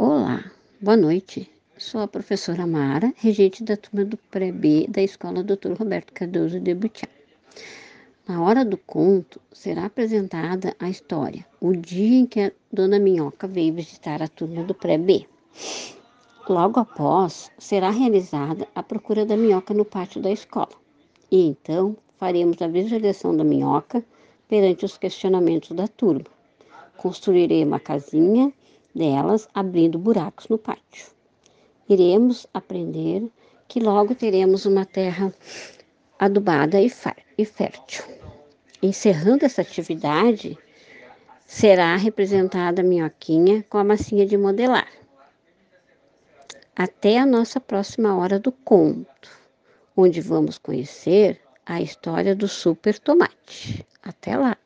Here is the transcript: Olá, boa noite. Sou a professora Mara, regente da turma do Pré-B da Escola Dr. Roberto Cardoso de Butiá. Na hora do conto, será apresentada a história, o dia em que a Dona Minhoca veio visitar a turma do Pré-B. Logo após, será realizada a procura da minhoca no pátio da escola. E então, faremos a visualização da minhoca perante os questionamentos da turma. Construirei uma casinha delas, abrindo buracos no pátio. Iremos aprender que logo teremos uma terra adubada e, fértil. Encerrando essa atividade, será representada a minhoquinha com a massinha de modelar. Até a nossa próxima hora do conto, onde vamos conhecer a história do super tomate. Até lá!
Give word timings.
Olá, 0.00 0.44
boa 0.80 0.96
noite. 0.96 1.50
Sou 1.76 2.00
a 2.00 2.06
professora 2.06 2.64
Mara, 2.68 3.12
regente 3.16 3.64
da 3.64 3.76
turma 3.76 4.04
do 4.04 4.16
Pré-B 4.16 4.86
da 4.88 5.02
Escola 5.02 5.42
Dr. 5.42 5.72
Roberto 5.76 6.12
Cardoso 6.12 6.60
de 6.60 6.72
Butiá. 6.72 7.08
Na 8.28 8.40
hora 8.40 8.64
do 8.64 8.76
conto, 8.76 9.40
será 9.52 9.86
apresentada 9.86 10.72
a 10.78 10.88
história, 10.88 11.44
o 11.60 11.74
dia 11.74 12.20
em 12.20 12.26
que 12.26 12.40
a 12.42 12.52
Dona 12.72 13.00
Minhoca 13.00 13.48
veio 13.48 13.74
visitar 13.74 14.22
a 14.22 14.28
turma 14.28 14.62
do 14.62 14.72
Pré-B. 14.72 15.26
Logo 16.48 16.78
após, 16.78 17.50
será 17.58 17.90
realizada 17.90 18.68
a 18.76 18.84
procura 18.84 19.26
da 19.26 19.36
minhoca 19.36 19.74
no 19.74 19.84
pátio 19.84 20.22
da 20.22 20.30
escola. 20.30 20.76
E 21.28 21.44
então, 21.44 21.96
faremos 22.18 22.62
a 22.62 22.68
visualização 22.68 23.36
da 23.36 23.42
minhoca 23.42 24.04
perante 24.48 24.84
os 24.84 24.96
questionamentos 24.96 25.72
da 25.72 25.88
turma. 25.88 26.26
Construirei 26.96 27.64
uma 27.64 27.80
casinha 27.80 28.52
delas, 28.94 29.48
abrindo 29.54 29.98
buracos 29.98 30.48
no 30.48 30.58
pátio. 30.58 31.06
Iremos 31.88 32.46
aprender 32.52 33.30
que 33.66 33.80
logo 33.80 34.14
teremos 34.14 34.66
uma 34.66 34.84
terra 34.84 35.32
adubada 36.18 36.80
e, 36.80 36.88
fértil. 37.44 38.04
Encerrando 38.82 39.44
essa 39.44 39.62
atividade, 39.62 40.58
será 41.46 41.96
representada 41.96 42.82
a 42.82 42.84
minhoquinha 42.84 43.64
com 43.68 43.78
a 43.78 43.84
massinha 43.84 44.26
de 44.26 44.36
modelar. 44.36 44.88
Até 46.76 47.18
a 47.18 47.26
nossa 47.26 47.60
próxima 47.60 48.16
hora 48.16 48.38
do 48.38 48.52
conto, 48.52 49.30
onde 49.96 50.20
vamos 50.20 50.58
conhecer 50.58 51.40
a 51.66 51.82
história 51.82 52.36
do 52.36 52.46
super 52.46 52.98
tomate. 52.98 53.84
Até 54.02 54.36
lá! 54.36 54.56